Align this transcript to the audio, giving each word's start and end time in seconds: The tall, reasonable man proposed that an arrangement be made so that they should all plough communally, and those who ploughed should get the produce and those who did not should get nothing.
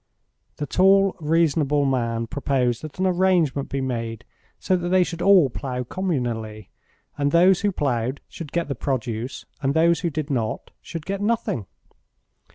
The 0.55 0.65
tall, 0.65 1.15
reasonable 1.19 1.85
man 1.85 2.25
proposed 2.25 2.81
that 2.81 2.97
an 2.97 3.05
arrangement 3.05 3.69
be 3.69 3.81
made 3.81 4.25
so 4.57 4.75
that 4.75 4.89
they 4.89 5.03
should 5.03 5.21
all 5.21 5.51
plough 5.51 5.83
communally, 5.83 6.69
and 7.19 7.31
those 7.31 7.61
who 7.61 7.71
ploughed 7.71 8.19
should 8.27 8.51
get 8.51 8.67
the 8.67 8.73
produce 8.73 9.45
and 9.61 9.75
those 9.75 9.99
who 9.99 10.09
did 10.09 10.31
not 10.31 10.71
should 10.81 11.05
get 11.05 11.21
nothing. 11.21 11.67